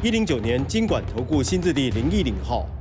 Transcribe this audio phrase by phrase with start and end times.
[0.00, 2.77] 一零九年金管投顾新字第零一零号。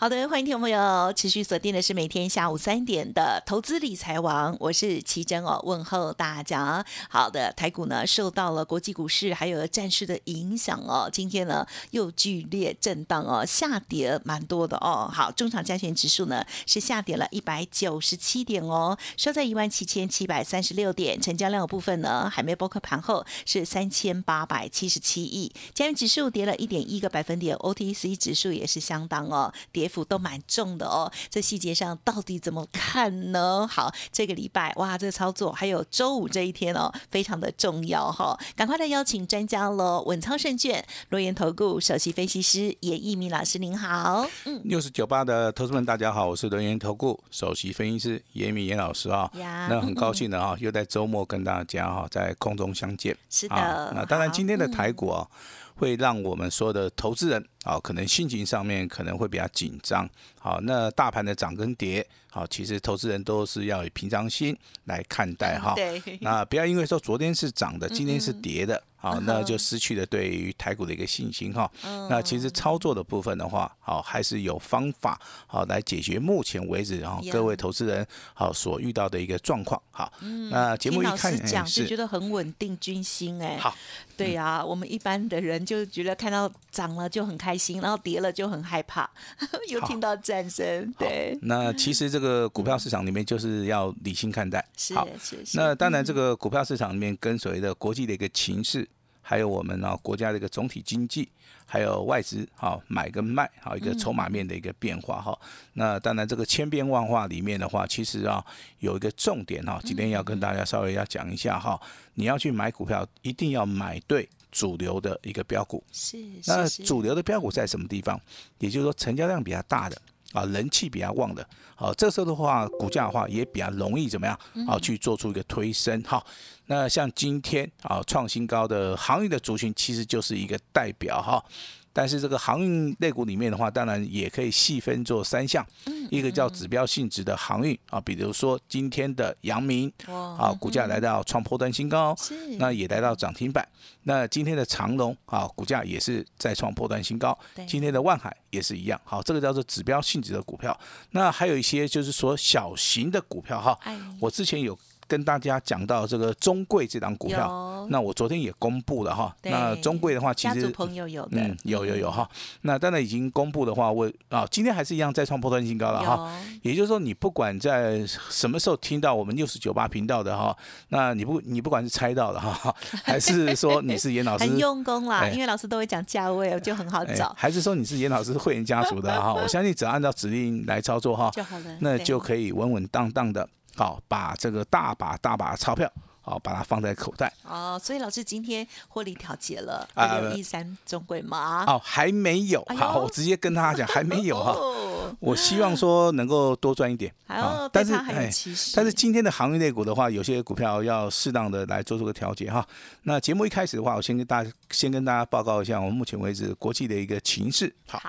[0.00, 6.82] 好的，欢迎听众朋友持续锁定的是每天下午三点的投资理财王，我是奇珍哦，问候大家。
[7.10, 15.06] 好的，台股呢受到了国际股市还有战事的影响哦，今天呢又剧烈震荡哦，下跌蛮多的哦。
[15.12, 29.89] 好，中场加权指数呢是下跌了一百九十七点哦，收在一万七千七百三十六点，成交量的部分呢还没包括盘后是三千八百七十七亿，加权指数跌了一点一个百分点，OTC 指数也是相当哦，跌。
[29.90, 33.66] 幅都蛮重的哦，这细节上到底怎么看呢？
[33.70, 40.02] 好，这个礼拜哇，这个操作还有周五这一天哦，非常的重要哈，赶快来邀请专家喽！
[40.06, 55.26] 稳操胜券，罗源投顾首席分析师严一鸣老师您好，嗯，六十九八的投资们大家好，我是罗源投顾首席分析师严一鸣严老师啊，那很高兴的哈，又在周末跟大家哈在空中相见，是的，那当然今天的台股啊。
[55.76, 60.08] 会让我们所有的投资人啊，可能心情上面可能会比较紧张。
[60.38, 65.74] 好，那大盘的涨跟跌，好，其实投资人都是要以平常心来看待哈。
[65.74, 66.00] 对。
[66.20, 68.82] 那不要因为说昨天是涨的，今天是跌的。
[69.00, 71.70] 好，那就失去了对于台股的一个信心哈。
[72.10, 79.80] 那其实操作的部分的话，好还是有方法好来解决目前为止然后各位投资人好所遇到的一个状况。
[79.90, 80.12] 好，
[80.50, 83.56] 那节目一看讲就觉得很稳定军心哎。
[83.56, 83.74] 好，
[84.18, 89.10] 对呀，我们一般的人就觉得看到涨了就很开心，然后跌了就很害怕，
[89.70, 90.92] 又听到战声。
[90.98, 91.38] 对。
[91.40, 94.62] 那其实这个股票市场里面就是要理性看待。
[94.76, 95.56] 是是是。
[95.56, 98.86] 那当然，这个股票市场里面跟所谓的国际的一个情势。
[99.22, 101.28] 还有我们呢国家的一个总体经济，
[101.66, 105.38] 还有外资哈买跟卖，好一个筹码面的一个变化哈。
[105.74, 108.44] 那当然这个千变万化里面的话，其实啊
[108.78, 111.80] 有一个重点哈，今天要跟大家稍微要讲一下哈。
[112.14, 115.82] 你要去买股票，一定要买对主流的一个标股。
[115.92, 116.18] 是。
[116.46, 118.20] 那主流的标股在什么地方？
[118.58, 120.00] 也就是说成交量比较大的。
[120.32, 124.38] 啊，人气比较旺的，好，这时候的话，股价的话也比较容易怎么样？
[124.66, 126.02] 好，去做出一个推升。
[126.06, 126.24] 好，
[126.66, 131.44] 那像今天啊创新高的行业的族群，其实就是一个代表哈。
[131.92, 135.66] 但是这个航运类股里面的话，当然也可以细分做三项，
[136.10, 142.16] 一个叫指标性质的航运啊，比如说今天的阳明，啊，股价来到创破端新高，
[142.58, 143.66] 那也来到涨停板。
[144.04, 147.36] 那今天的长隆啊，股价也是再创破端新高。
[147.66, 150.78] 今天的万海也是一样，好，这个叫做指标性质的股票。
[151.10, 153.78] 那还有一些就是说小型的股票哈，
[154.20, 154.78] 我之前有。
[155.10, 159.34] 跟大家讲到这个中贵这档股票，那我昨天也公布了哈。
[159.42, 162.28] 那中贵的话，其实朋友有的，嗯，有有有哈。
[162.60, 166.32] 那当然已经公布的话，我啊，今天还是一样再创破断新高了哈。
[166.62, 170.56] 也就是说，你不管在什么时候听到我们六十九八频道的哈，
[170.90, 172.72] 那你不你不管是猜到的哈，
[173.02, 177.34] 还是说你是严老师很用功啦，因为老师都会讲价位，就很好找。
[177.36, 179.34] 还是说你是严老师会员家族的哈？
[179.42, 183.48] 我相信只要按照指令来操作哈，就好了，那就可以稳稳当当的。
[183.76, 187.32] 好，把这个大把大把钞票，好，把它放在口袋。
[187.44, 191.64] 哦，所以老师今天获利调节了二六一三中贵吗？
[191.66, 192.64] 哦，还没有。
[192.76, 194.54] 好，我直接跟他讲，还没有哈。
[195.18, 197.12] 我希望说能够多赚一点。
[197.26, 198.30] 啊，但是哎，
[198.74, 202.66] 但是今天的行业类股的话，有些股票要适当的来做出个调节哈。
[203.04, 207.72] 那节目一开始的话，我先跟大家先跟大家报告一下我们目前为止国际的一个情势。
[207.86, 208.00] 好，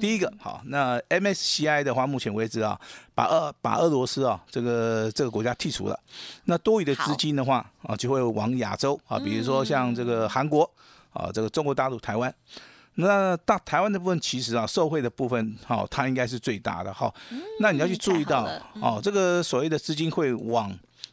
[0.00, 2.80] 第一个好，那 MSCI 的话，目前为止啊，
[3.14, 5.98] 把俄把俄罗斯啊这个这个国家剔除了，
[6.44, 10.68] 那多余的资金的话啊，就会往亚洲啊，比如说像这个韩国
[11.12, 12.34] 啊，这个中国大陆、台湾。
[12.96, 17.12] 那大台湾的部分其实啊，受惠的部分，哈，它应该是最大的哈。
[17.60, 18.46] 那你要去注意到，
[18.80, 20.70] 哦，这个所谓的资金会往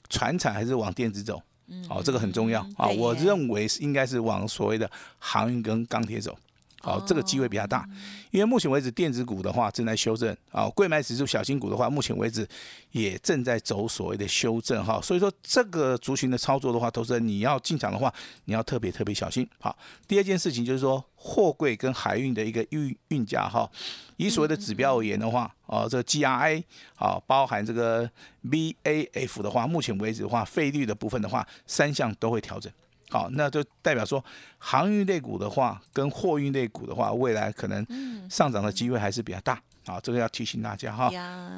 [0.10, 1.42] 船产还是往电子走？
[1.88, 2.88] 哦，这个很重要啊。
[2.88, 4.90] 我认为是应该是往所谓的
[5.20, 6.38] 航运跟钢铁走。
[6.81, 7.88] 好，这个机会比较大，
[8.31, 12.48] 因为目前为止电子股的话正在修正啊，贵买指数小型股的话，目前为止
[12.92, 18.14] 也正在走所谓的修正哈，所以说这个族群的操作的话，投资人你要进场的话，
[18.46, 19.46] 你要特别特别小心。
[19.60, 19.78] 好，
[20.08, 23.70] 第二件事情就是说货柜跟海运的一个运运价哈，
[24.16, 26.64] 以所谓的指标而言的话，哦，这个 GRI
[26.96, 28.10] 啊，包含这个
[28.50, 32.72] BAF 的话，目前为止的话，费率的部分的话，三项都会调整。
[33.09, 34.23] 好，那就代表说
[34.57, 37.85] 航运类股的话，跟货运类股的话，未来可能
[38.29, 39.59] 上涨的机会还是比较大。
[39.88, 41.09] 好，这个要提醒大家哈。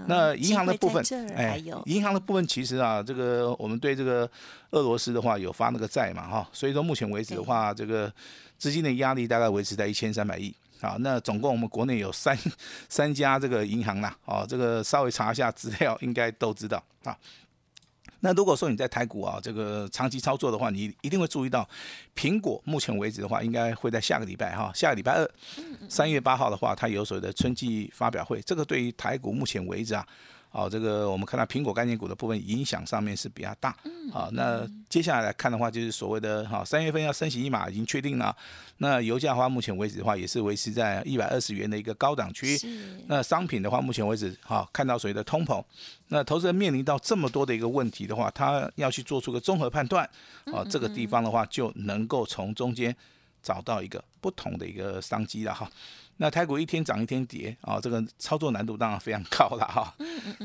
[0.07, 1.03] 那银行的部分，
[1.35, 4.29] 哎，银行的部分其实啊，这个我们对这个
[4.69, 8.09] 俄罗斯的话有发那个债嘛哈，所以说目前为止的话，这个
[8.57, 10.53] 资金的压力大概维持在一千三百亿。
[10.79, 12.37] 好，那总共我们国内有三
[12.87, 17.15] 三家这个银行啦，哦，这个稍微查一下资料，应该都知道啊。
[18.21, 21.67] 那如果说你在台股啊，这个长期操作的话，你一定会注意到，
[22.15, 25.29] 苹果目前为止的话，应该会在下个礼拜哈，下个礼拜二，
[25.89, 30.07] 三月八号的话，它有所谓的春季发表会，这个对于台股目前为止啊。
[30.53, 33.73] 好，这个我们看到苹果概念股的部分影响上面是比较大。
[34.11, 38.35] 好，那接下来来看的话，就是所谓的哈，三月份要升息一码已经确定了。
[38.79, 42.59] 那油价的话，目前为止的话也是维持在一百二十元的一个高档区。
[43.07, 45.63] 那商品的话，目前为止哈，看到所谓的通膨，
[46.09, 50.03] 那投资人面临到这么多的一个问题的话，他要去做出个综合判断。
[50.51, 52.93] 啊，这个地方的话就能够从中间
[53.41, 55.71] 找到一个不同的一个商机了哈。
[56.21, 59.91] 那台股一天涨一天跌啊，这个操作难度当然非常高了哈。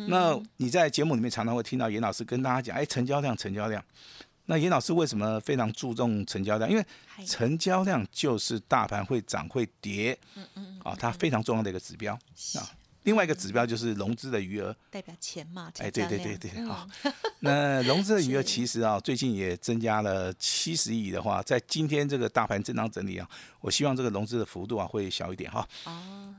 [0.08, 3.84] 那你在节目里面常常会听到严老师跟大家讲，哎，成交量，成交量。
[4.46, 6.70] 那严老师为什么非常注重成交量？
[6.70, 6.86] 因为
[7.26, 10.18] 成交量就是大盘会涨会跌，
[10.82, 12.14] 啊，它非常重要的一个指标
[12.54, 12.64] 啊。
[13.06, 15.70] 另外一个指标就是融资的余额，代表钱嘛？
[15.78, 16.88] 哎，对对对对，好。
[17.38, 23.28] 那融资的余额其实啊，最近也增加了七十亿的话，在今天这个大盘震荡整理啊，
[23.60, 25.66] 我希望这个融资的幅度啊会小一点哈。
[25.84, 26.34] 哦。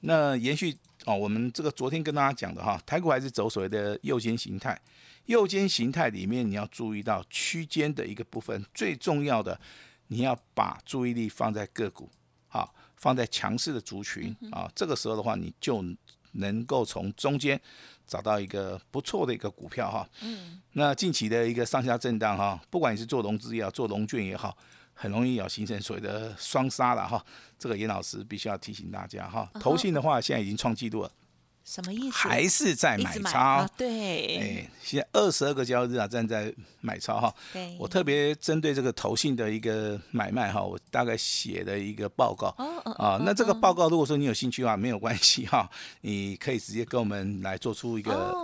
[0.00, 0.74] 那延续
[1.04, 4.80] 哦，我们这个昨天跟大家讲的哈，台股还是走所谓的右肩形态，
[5.26, 9.60] 右肩形态里面你要注意到区间的一个部分，最重要的
[10.06, 12.08] 你要把注意力放在个股，
[12.48, 12.74] 好。
[12.98, 15.82] 放在强势的族群啊，这个时候的话，你就
[16.32, 17.60] 能够从中间
[18.06, 20.08] 找到一个不错的一个股票哈。
[20.22, 20.60] 嗯。
[20.72, 24.56] 那近期的一个上下震荡哈，不管你是做融资也好，做融券也好，
[24.92, 27.24] 很容易要形成所谓的双杀了哈。
[27.58, 29.50] 这个严老师必须要提醒大家哈。
[29.58, 31.10] 投信的话，现在已经创纪录了。
[31.68, 32.16] 什么意思？
[32.16, 33.68] 还是在买超？
[33.76, 36.50] 对，哎，现在二十二个交易日啊，正在
[36.80, 37.34] 买超哈。
[37.52, 42.46] 对，我特别针对这个投信的一个买卖哈，我大概写了一个报告。
[42.56, 42.92] 哦哦。
[42.92, 45.68] 啊，那这个报告如果说你有兴趣的话，没有关系哈，
[46.00, 48.34] 你可以直接跟我们来做出一个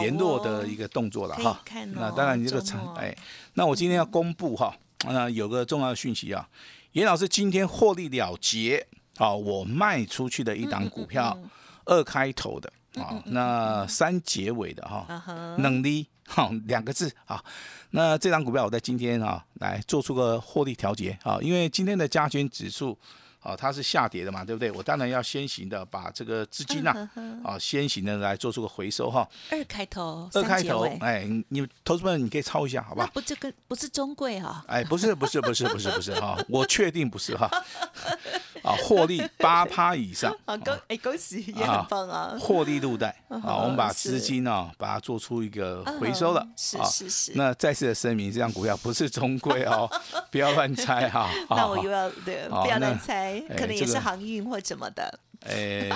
[0.00, 1.62] 联络的一个动作了哈。
[1.92, 3.16] 那当然，你这个场哎，
[3.52, 4.76] 那我今天要公布哈，
[5.06, 6.48] 那有个重要的讯息啊，
[6.90, 8.84] 严老师今天获利了结
[9.18, 11.38] 啊，我卖出去的一档股票。
[11.84, 17.42] 二开头的啊，那三结尾的哈，能力哈 两个字啊，
[17.90, 22.98] 那这张股票我在今天啊来做出个获利调节啊，因为今天的加权指数。
[23.44, 24.72] 啊，它是下跌的嘛，对不对？
[24.72, 27.08] 我当然要先行的把这个资金呐，
[27.44, 29.28] 啊，先行的来做出个回收哈。
[29.50, 33.08] 二开头，二开头，哎，你投资们你可以抄一下，好吧？
[33.12, 34.64] 不，这个不是中贵哈。
[34.66, 37.48] 哎，不是，不是，不是，不是，不是哈，我确定不是哈。
[38.64, 40.34] 啊，获利八趴以上。
[40.46, 42.34] 啊，恭哎恭喜，也很棒啊。
[42.40, 46.46] 获利入袋啊，我们把资金呢，把它做出一个回收了。
[46.56, 47.32] 是是是。
[47.34, 49.86] 那再次的声明，这张股票不是中贵哦，
[50.32, 51.28] 不要乱猜哈。
[51.50, 53.33] 那我又要对，不要乱猜。
[53.42, 55.90] 可能也是航运或怎么的，哎，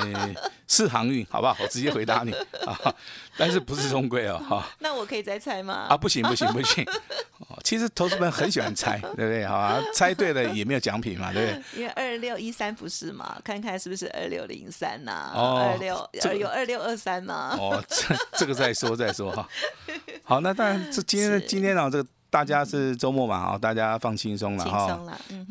[0.67, 1.57] 是航运，好不好？
[1.61, 2.33] 我直接回答你
[2.67, 2.95] 啊，
[3.37, 4.69] 但是不是中规哦，哈。
[4.81, 5.87] 那我可以再猜吗？
[5.91, 6.85] 啊，不行不行不行，
[7.65, 9.45] 其实投资们很喜欢猜，对不对？
[9.47, 11.81] 好啊，猜对了也没有奖品嘛，对不对？
[11.81, 15.33] 因为二六一三不是嘛，看看是不是二六零三呐？
[15.35, 17.57] 哦，二六有二六二三吗？
[17.59, 19.49] 哦，这这个再说再说哈。
[20.25, 22.09] 好，那当然这今天 今天呢这个。
[22.31, 25.01] 大家是周末嘛，啊，大家放轻松了哈，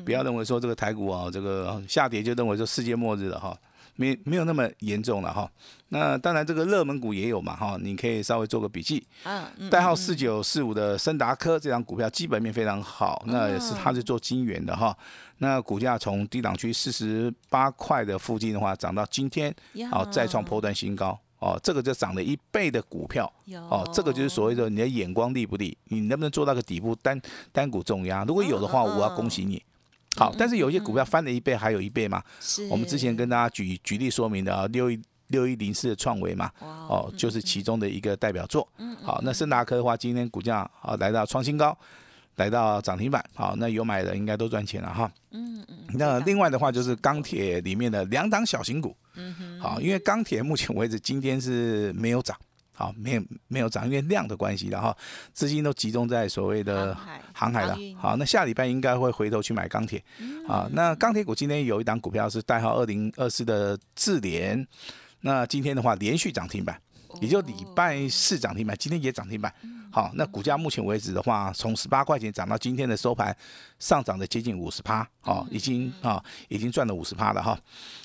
[0.05, 3.57] 不要认为说这个台股啊，这个下跌就认为说世界末日了哈，
[3.95, 5.49] 没没有那么严重了哈。
[5.89, 9.03] 那当然这个热门股也有嘛哈，你可以稍微做个笔记。
[9.23, 14.95] 嗯，代号四九四五的森达科这张股票基本面非常好，那也是它是做金元的哈。
[15.39, 19.55] 那股价从低档区四十八块的附近的话，涨到今天，
[19.89, 21.17] 好再创破断新高。
[21.39, 23.31] 哦，这个就涨了一倍的股票，
[23.69, 27.19] 哦，这个就是所谓的你的眼光利不利，你能不能做到个底部单
[27.51, 28.23] 单股重压？
[28.25, 29.61] 如果有的话，我要恭喜你。
[30.15, 32.23] 好，但是有些股票翻了一倍，还有一倍嘛？
[32.39, 32.67] 是。
[32.69, 38.67] 我们之前跟大家举举例说明的啊，六一六一零四的创维嘛，哦，就是其中的一个代表作。
[38.79, 38.95] 嗯。
[39.03, 41.77] 好，那圣达科的话，今天股价啊来到创新高，
[42.37, 43.23] 来到涨停板。
[43.35, 45.11] 好，那有买的应该都赚钱了哈。
[45.31, 45.77] 嗯嗯。
[45.93, 48.95] 那另外的话就是钢铁里面的两档小型股。
[49.19, 52.37] 嗯哼，好，因为钢铁目前为止今天是没有涨，
[52.71, 54.95] 好，没有没有涨，因为量的关系，然后
[55.33, 56.95] 资金都集中在所谓的
[57.33, 60.03] 航海了，好，那下礼拜应该会回头去买钢铁，
[60.47, 64.67] 啊，那钢铁股今天有一档股票是代号二零二四的智联，
[65.21, 66.79] 那今天的话连续涨停板，
[67.21, 69.53] 也就礼拜四涨停板，今天也涨停板。
[69.89, 73.35] 好，那股价目前为止的话，从十八块钱涨到今天的收盘，
[73.79, 77.57] 上涨的接近五十趴，哦，已经啊，已经赚了五十趴了哈。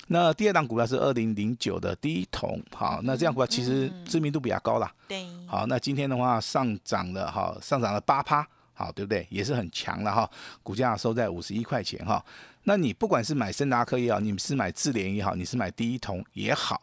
[0.07, 4.91] 那第二档股票是二零零九的第一桶，好，那这样股票其实知名度比较高啦。
[5.07, 9.27] 对，好，那今天的话上涨了哈，上涨了八趴，好，对不对？
[9.29, 10.27] 也是很强了哈，
[10.63, 12.23] 股价收在五十一块钱哈。
[12.63, 16.81] 那你不管是买森达科也好，你是买智联也好，你是买第一桶也好，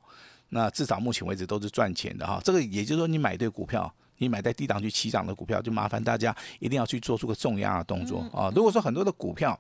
[0.50, 2.40] 那至少目前为止都是赚钱的哈。
[2.44, 3.92] 这个也就是说，你买对股票。
[4.22, 8.52] 你买在低档去起涨的股票，就麻烦大家一定要去做出个重压的动作啊！
[8.54, 9.58] 如果说很多的股票，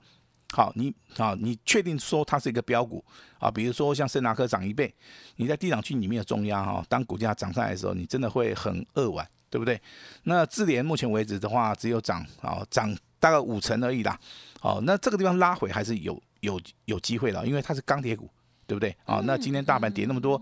[0.52, 3.02] 好，你啊，你确定说它是一个标股
[3.38, 3.50] 啊？
[3.50, 4.94] 比如说像圣达科涨一倍，
[5.36, 9.80] 你在低档区里面有重压哈，当股价涨上来的时候，你真的会很扼腕，对不对？
[10.24, 14.20] 那智联目前为止的话，只有涨啊，涨大概五成而已啦。
[14.60, 18.28] 好，那这个地方拉回还是有有有机会的，因为它是钢铁股，
[18.66, 18.94] 对不对？
[19.06, 20.38] 啊，那今天大盘跌那么多。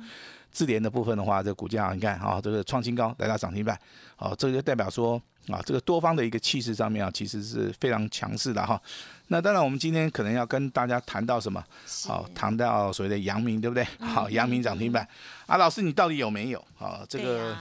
[0.52, 3.78] 智联的部分的话，这股价你看啊，这个创新高，来到涨停板，
[4.16, 8.80] 好，这个就代表说啊，这个多方的一个气势上面啊，其实是非常强势的哈。
[9.28, 11.62] 那当然，我们今天可能要跟大家谈到什么？
[12.06, 13.86] 好，谈到所谓的阳明，对不对？
[14.00, 15.06] 好，阳明涨停板
[15.46, 16.64] 啊，老师你到底有没有？
[16.78, 17.54] 啊，这个，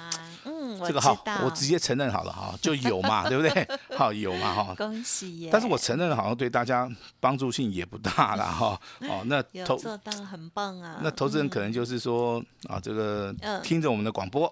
[0.48, 3.68] 嗯，这个好，我直接承认好了哈， 就有嘛，对不对？
[3.98, 4.76] 好，有嘛哈。
[4.78, 5.50] 恭喜耶！
[5.52, 6.90] 但是我承认好像对大家
[7.20, 8.80] 帮助性也不大了哈。
[9.10, 11.00] 哦，那投做到很棒啊。
[11.04, 14.48] 那投资人可能就是说啊，这个听着我们的广播，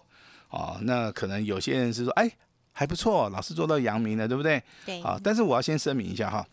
[0.49, 2.29] 啊，那可能有些人是说，哎。
[2.77, 4.61] 还不错，老师做到阳明了，对不对？
[4.85, 5.01] 对。
[5.01, 6.45] 好，但是我要先声明一下哈，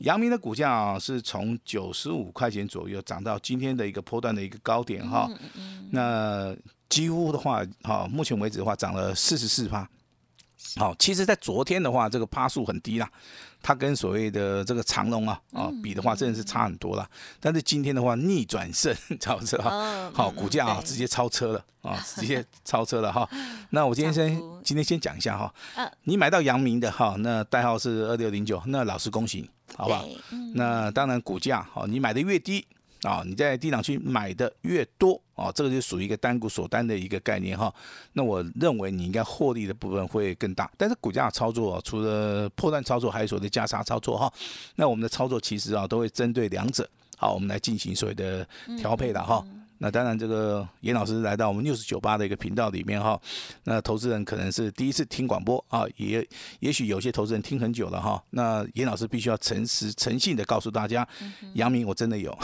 [0.00, 5.28] 阳明的股价啊是从九十五块钱左右涨到今天的一个波段的一个高点哈，
[5.90, 6.56] 那
[6.88, 9.88] 几乎的话，哈，目前为止的话涨了四十四趴。
[10.76, 13.10] 好，其实，在昨天的话，这个趴数很低啦，
[13.62, 17.08] 它跟所谓的这个长龙啊啊比的话，真的是差很多了。
[17.40, 20.10] 但是今天的话，逆转胜， 知道不知道？
[20.12, 23.28] 好，股价啊直接超车了啊，直接超车了 哈。
[23.70, 25.52] 那我今天先今天先讲一下哈，
[26.04, 30.04] 你买到阳明的哈，那代号是二六零九，那老师恭喜你，好不好？
[30.54, 32.66] 那当然股价好，你买的越低。
[33.02, 37.72] 啊，你在低档区买的越多，啊，这个就属于一个单股锁单的一个概念哈。
[38.12, 40.70] 那我认为你应该获利的部分会更大。
[40.76, 44.32] 但是股价操作除了破断操作，还有所谓的加杀操作哈。
[44.74, 49.44] 那我们的操作其实啊，都会针对两者，好，我们来进行所谓的调配的哈。
[49.80, 53.20] 那当然，这个严老师来到我们六十九八的一个频道里面哈，
[53.62, 56.26] 那投资人可能是第一次听广播啊，也
[56.58, 58.20] 也许有些投资人听很久了哈。
[58.30, 61.06] 那严老师必须要诚实诚信的告诉大家，
[61.54, 62.36] 杨明我真的有，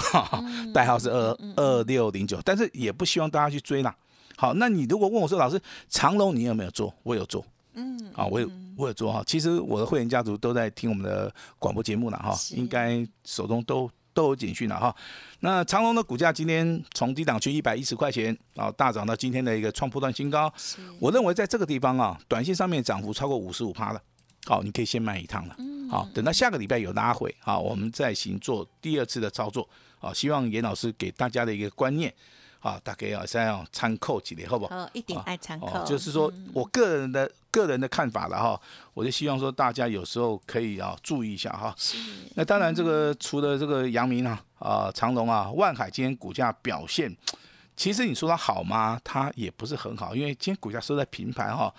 [0.72, 3.94] 代号是二二六零九，但是也不希望大家去追啦。
[4.36, 6.94] 好，那你如果问我说，老师长隆你有没有做？
[7.02, 9.24] 我有做，嗯，啊，我有我有做哈。
[9.26, 13.90] 其实我的会员家族都在听我们的广播节目了哈，应该手中都。
[14.14, 14.94] 都有警讯了哈，
[15.40, 20.50] 那长隆的股价今天从低档区一百一十块钱啊大涨到今天的一个创破断新高，
[20.98, 24.00] 我认为在这个地方啊，短线上面涨幅超过五十五趴了，
[24.46, 25.56] 好，你可以先卖一趟了，
[25.90, 29.68] 好，等到下个礼拜有拉回啊，我们再行做第二次的操作，
[29.98, 32.14] 好，希望严老师给大家的一个观念。
[32.64, 34.74] 啊，大概要先要参考几点，好不好？
[34.74, 35.84] 哦，一定爱参考。
[35.84, 38.58] 就是说我个人的个人的看法了哈，
[38.94, 41.76] 我就希望说大家有时候可以啊注意一下哈。
[42.36, 47.14] 那当然，这个除了这个阳明啊、啊长隆啊、万海今天股价表现，
[47.76, 48.98] 其实你说它好吗？
[49.04, 51.72] 它也不是很好，因为今天股价收在平盘哈。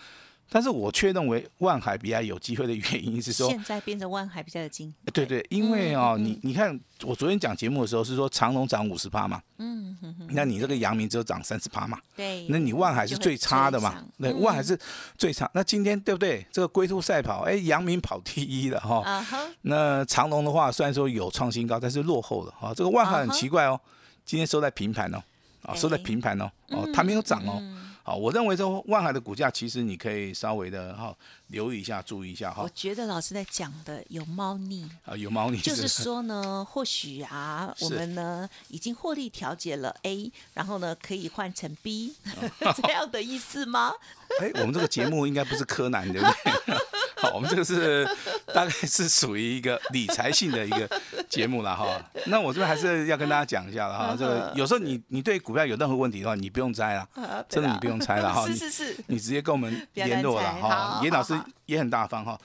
[0.50, 4.94] 但是我却认为万海比较有机会的原因是说，现在变成万海比较有金。
[5.12, 9.98] 对对，因为哦，你你看，我昨天讲节目的时候是说长隆涨五十趴嘛，嗯，
[10.30, 14.80] 那你这个阳明只有涨三十趴嘛，对，那你万海是最差的嘛，对，万海是
[15.18, 15.50] 最差。
[15.54, 16.46] 那今天对不对？
[16.52, 19.26] 这个龟兔赛跑，哎，阳明跑第一了哈，
[19.62, 22.72] 那长隆的话虽然说有创新高，但是落后了哈。
[22.76, 23.80] 这个万海很奇怪哦，
[24.24, 25.24] 今天收在平盘哦，
[25.64, 27.62] 啊，收在平盘哦，哦，它没有涨哦。
[28.08, 31.12] 好，我认为这万海的股价，其实你可以稍微的哈
[31.48, 32.62] 留意一下，注意一下哈。
[32.62, 42.14] 我觉得老师在讲的有猫腻啊，有猫腻，就是说呢，或许啊，我们呢已经获利调节了 A，然后呢可以换成 B
[42.78, 43.92] 这样的意思吗？
[44.40, 46.78] 哎，我们这个节目应该不是柯南，对不对？
[47.26, 48.08] 好，我们这个是
[48.54, 50.90] 大概是属于一个理财性的一个
[51.28, 51.86] 节目了哈。
[52.28, 54.16] 那我这边还是要跟大家讲一下了哈。
[54.18, 57.08] 这个有时候你你对股票有任何问题的话，你不用猜了，
[57.50, 58.46] 真的你不用猜了哈。
[58.48, 61.00] 是是是，你直接跟我们联络了哈。
[61.04, 61.34] 严老师
[61.66, 62.40] 也很大方哈。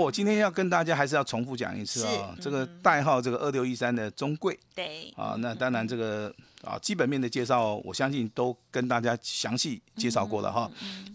[0.00, 6.34] 我今天要跟大家还是要重复讲一次啊，这个代号这个二六一三的中贵对，啊，那当然这个
[6.64, 10.68] 啊基本面的介绍，我相信都跟大家详细介绍过了哈，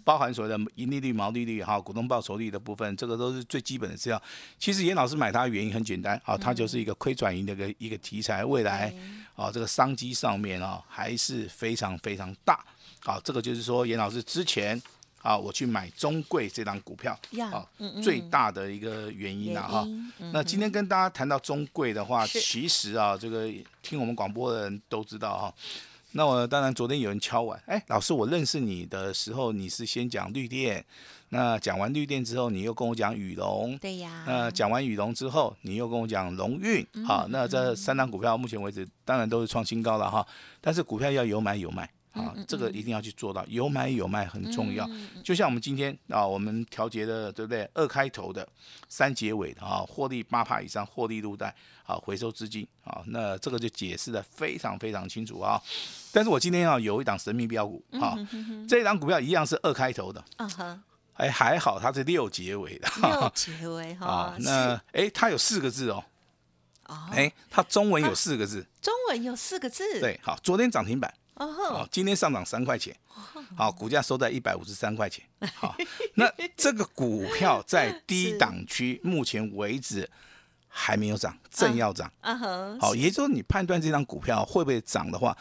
[0.05, 4.21] 包含所谓的盈利率、毛利率哈、股东报酬率的部分，这个都是最基本的资料。
[4.57, 8.93] 其实严老师买它的原因很简单啊，它就是一个亏转盈的一个一个题材，未来
[9.35, 12.63] 啊这个商机上面啊还是非常非常大。
[13.01, 14.81] 好，这个就是说严老师之前。
[15.21, 17.17] 啊，我去买中贵这张股票，
[17.51, 17.67] 啊，
[18.01, 19.87] 最大的一个原因了，哈。
[20.33, 23.49] 那今天跟大家谈到中贵的话，其实啊，这个
[23.81, 25.53] 听我们广播的人都知道哈。
[26.13, 30.83] 那我当然昨天有人敲碗，哎，老师，我认识你的时候，你是先讲绿电，
[31.29, 34.23] 那讲完绿电之后，你又跟我讲羽龙，对呀。
[34.25, 40.25] 那讲完羽龙之后，你又跟我讲龙运，好，那这三张股票目前为止当然都是创新高了哈。
[40.59, 41.87] 但是股票要有买有卖。
[42.19, 44.89] 啊，这个一定要去做到，有买有卖很重要。
[45.23, 47.69] 就像我们今天啊，我们调节的对不对？
[47.73, 48.47] 二开头的，
[48.87, 55.61] 三结尾的啊，获利八帕以上，获利入袋，啊，回收资金啊，那这个就解释的非常非常清楚啊。
[56.11, 58.17] 但是我今天要有一档神秘标股啊，
[58.67, 60.23] 这一档股票一样是二开头的，
[61.13, 64.35] 哎，还好它是六结尾的，六结尾哈。
[64.39, 66.03] 那哎，它有四个字哦，
[67.11, 71.13] 哎，它中文有四个字，中文有四个字，对，好，昨天涨停板。
[71.39, 72.95] 哦，今天上涨三块钱，
[73.55, 75.25] 好，股价收在一百五十三块钱。
[75.55, 75.75] 好，
[76.15, 80.07] 那这个股票在低档区，目前为止
[80.67, 82.11] 还没有涨，正要涨。
[82.79, 85.35] 好，也就是说你判断这张股票会不会涨的话，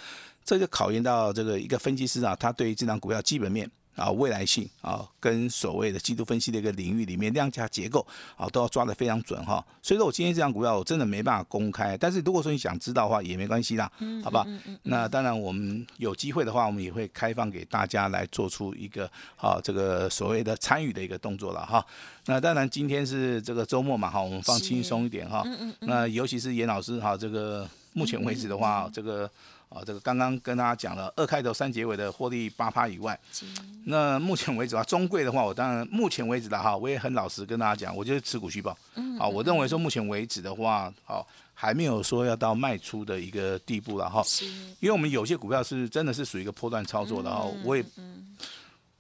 [0.45, 3.71] 这就考验到这个一个分析师啊，他对于这张股票基本面。
[3.99, 9.62] 啊，未来性啊，跟所谓的季度分析的一个领域里面量价结构啊，都要抓得非常准哈。
[9.83, 13.90] 所以说我今天这张股票我真的没办法公开，但是如果说你想知道的话也没关系啦，
[14.23, 14.47] 好吧？
[14.85, 21.85] 那当然我们有机会的话，我们也会开放给大家来做出一个啊这个所谓的参与的一个动作了哈。
[22.26, 25.45] 那当然今天是这个周末嘛哈，我们放轻松一点哈。
[25.81, 29.28] 那尤其是严老师哈，这个目前为止的话，这个。
[29.69, 33.19] 啊，这个刚刚跟大家讲了二开头三结尾的获利八趴以外，
[33.85, 38.77] 那目前为止啊，中贵的话，我当然目前为止的哈，我也很老实跟大家讲，我就是持股续报。
[38.95, 39.19] 嗯。
[39.19, 44.23] 好，我认为说目前为止的话，好还没有说要到卖出的一个地步了哈。
[44.81, 47.85] 因为我们有些股票是真的是属于一个波段操作的哈，我也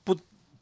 [0.04, 0.14] 不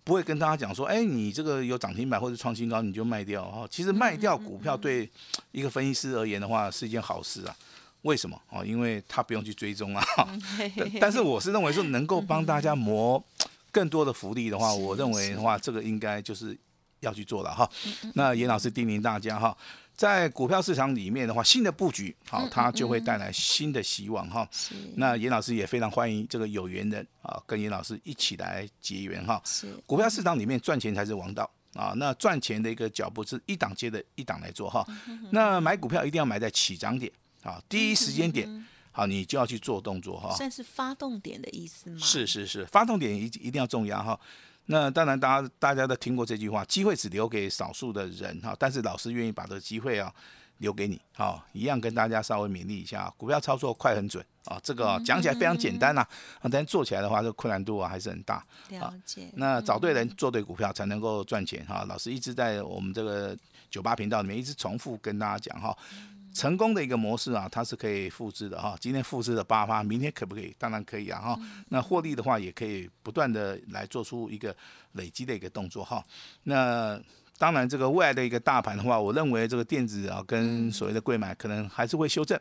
[0.05, 3.67] 不会跟大家讲说，哎，你这个有涨停板或者创新高你就卖掉哈。
[3.69, 5.11] 其实卖掉股票对
[5.51, 7.57] 一个分析师而言的话是一件好事啊。
[8.03, 8.65] 为什么哦？
[8.65, 10.05] 因为他不用去追踪啊。
[11.00, 13.23] 但是我是认为说，能够帮大家磨
[13.73, 16.57] 更多的福利的话，我认为的话，这个应该就是
[17.01, 17.68] 要去做了哈。
[18.14, 19.55] 那严老师叮咛大家哈，
[19.94, 24.49] 在股票市场里面的话，新的布局好，它就会带来新的希望哈。
[24.94, 29.42] 那严老师也非常欢迎这个有缘人啊，跟严老师一起来结缘哈。
[29.85, 31.92] 股票市场里面赚钱才是王道啊。
[31.97, 34.87] 那赚钱的一个脚步是一档接着一档来做哈。
[35.33, 37.12] 那买股票一定要买在起涨点。
[37.46, 40.35] 啊，第一时间点，好，你就要去做动作哈。
[40.35, 41.98] 算是发动点的意思吗？
[42.00, 44.18] 是是是，发动点一一定要重要哈。
[44.66, 48.56] 那当然，大家大家都听过这句话，机会只留给少数的人哈。
[48.59, 50.12] 但是老师愿意把这个机会啊
[50.59, 54.59] 留给你，好，一样跟大家稍微勉励一下，股票操作快很准啊。
[54.64, 56.00] 这个讲起来非常简单呐，
[56.40, 58.44] 啊，但做起来的话，这个困难度啊还是很大。
[58.70, 59.30] 了解。
[59.35, 61.85] 那找对人做对股票才能够赚钱哈。
[61.88, 63.38] 老师一直在我们这个
[63.70, 65.76] 九八频道里面一直重复跟大家讲哈。
[66.37, 68.77] 成功的一个模式啊，它是可以复制的哈。
[68.79, 70.55] 今天复制了八发，明天可不可以？
[70.59, 71.40] 当然可以啊哈。
[71.70, 74.55] 那获利的话，也可以不断的来做出一个
[74.92, 76.05] 累积的一个动作哈。
[76.42, 77.01] 那
[77.38, 82.38] 当然，这个未来的一个大盘的话，我认为这个电子啊跟所谓的贵买可能还是会修正。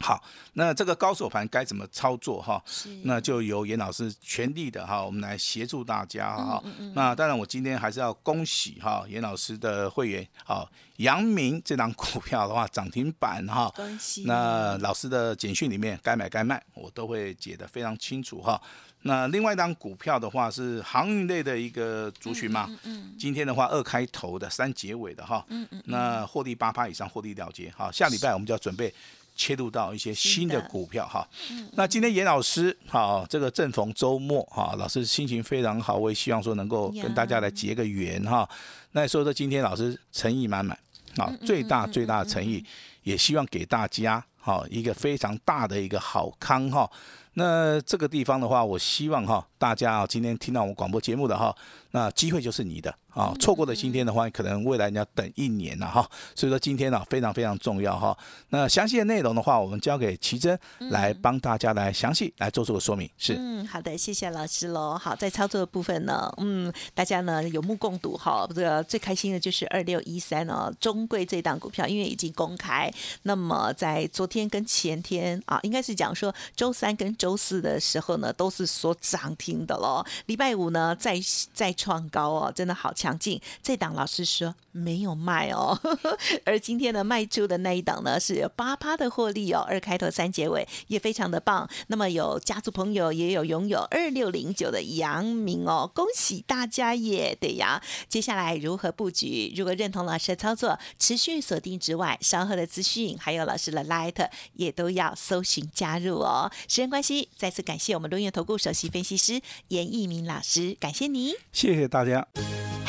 [0.00, 2.62] 好，那这个高手盘该怎么操作哈？
[3.02, 6.62] 那就由严老师全力的哈，我们来协助大家哈。
[6.94, 13.68] 那当然，我今天还是要恭喜哈严老师的会员好，阳明这档股票的话涨停板哈。
[13.74, 14.22] 恭喜。
[14.24, 18.60] 那老师的简讯里面该买该卖，我都会解得非常清楚哈。
[19.02, 22.66] 那另外一档股票的话是航运类的一个族群嘛。
[22.68, 23.14] 嗯嗯。
[23.18, 25.44] 今天的话二开头的三结尾的哈。
[25.48, 25.82] 嗯嗯。
[25.86, 27.90] 那获利八趴以上获利了结哈。
[27.90, 28.92] 下礼拜我们就要准备。
[29.38, 31.26] 切入到一些新的股票哈，
[31.74, 38.46] 那今天严老师好，这个正逢周末哈，老师心情非常好，我也希望说能够跟大家来结个缘哈。
[38.92, 40.76] 那所以说今天老师诚意满满
[41.16, 42.62] 啊，最大最大的诚意，
[43.04, 46.90] 也希望给大家好一个非常大的一个好康哈。
[47.34, 51.54] 那这个地方的话，我希望哈，大家啊，今天听到我们广播节目的哈，
[51.92, 56.08] 那机会就是你的啊，错过了今天的话，可能未来你要等一年了哈。
[56.34, 58.16] 所以说今天呢，非常非常重要哈。
[58.50, 60.58] 那详细的内容的话，我们交给奇珍
[60.90, 63.08] 来帮大家来详细来做这个说明。
[63.16, 64.98] 是，嗯，好的，谢谢老师喽。
[64.98, 68.46] 好，在操作的部分呢，嗯，大家呢有目共睹哈。
[68.48, 80.04] 这个最开心的就是二六一三哦，中贵这档股票，因为已经公开，那么在昨天跟前天啊，应该是讲说周三跟周四的时候呢，都是所涨停的喽。
[80.26, 81.20] 礼拜五呢，再
[81.52, 83.38] 再创高哦，真的好强劲。
[83.62, 85.78] 这档老师说没有卖哦，
[86.46, 91.68] 而今天呢卖出的那一档呢是八八的获利哦，二开头三结尾也非常的棒。
[91.88, 97.36] 那么有家族朋友也有拥有二六零九的阳明哦，恭喜大家耶！
[97.40, 99.52] 对呀，接下来如何布局？
[99.56, 106.50] 如果认同老师的操作，持续锁定之外，稍后的资讯还有老师的 Light 也都要搜寻加入哦。
[106.68, 112.26] 时间关系，再次感谢我们龙源投顾首席分析师严义明老师，感谢你，谢谢大家。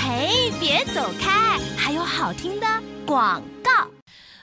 [0.09, 2.65] 嘿，别走开，还有好听的
[3.05, 3.43] 广。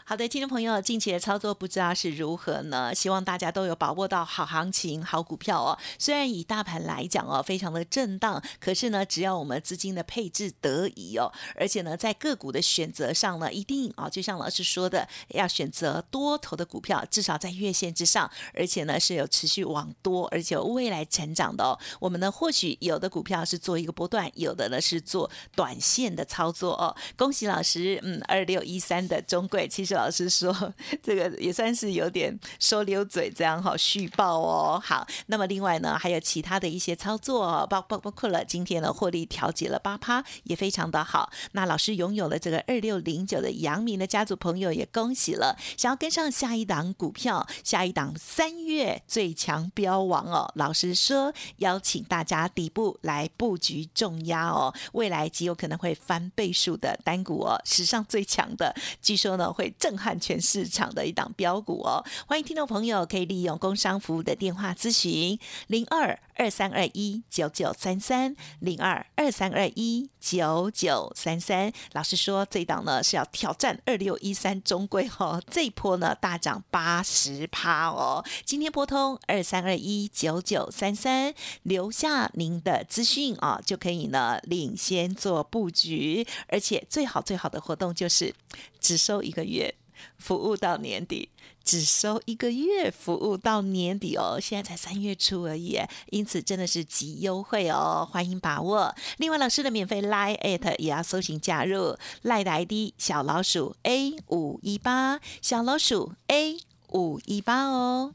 [0.09, 2.95] 好的，听众朋友，近期的操作不知道是如何呢？
[2.95, 5.77] 希望大家都有把握到好行情、好股票哦。
[5.99, 21.77] 虽然以大盘来讲哦，非常的震荡，可是呢，只要我们资金的配置得宜哦，而且呢，在个股的选择上呢，一定啊，就像老师说的，要选择多头的股票，至少在月线之上，而且呢是有持续往多，而且有未来成长的哦。
[21.99, 26.95] 我们呢，或许有的股票是做一个波段，有的呢是做短线的操作哦。
[27.16, 29.95] 恭喜老师，嗯，二六一三的中贵，其实。
[29.96, 30.54] 老师说，
[31.02, 34.80] 这个也算是有点收溜嘴，这样哈续报哦。
[34.85, 41.30] 好，那么另外呢，还有其他的一些操作，包包包括了今天呢获利调节了八趴，也非常的好。
[41.52, 45.56] 那老师拥有了这个二六零九的阳明的家族朋友也恭喜了。
[45.78, 59.72] 想要跟上下一档股票，下一档三月最强标王哦，老师说邀请大家底部来布局重压哦，未来极有可能会翻倍数的单股哦，史上最强的，据说呢会。
[59.87, 62.05] 震撼全市场的一档标股哦！
[62.27, 71.72] 欢迎听众朋友可以利用工商服务的电话咨询零二二三二一九九三三零二二三二一九九三三。
[71.92, 78.25] 老师说这一档呢是要挑战二六一三中贵哦，这一波呢大涨八十趴哦！
[78.44, 88.35] 今天拨通二三二一九九三三，留下您的资讯啊，就可以呢领先做布局，而且最好最好的活动就是
[88.79, 89.75] 只收一个月。
[90.18, 91.28] 服务到年底，
[91.64, 94.38] 只收一个月，服务到年底哦。
[94.40, 95.80] 现在才三月初而已，
[96.11, 98.94] 因此真的是极优惠哦，欢迎把握。
[99.18, 106.59] 另外，老师的免费 Live at 也要搜寻加入，Line 的 ID 小老鼠 A 五一八，小老鼠 A
[106.92, 108.14] 五一八哦。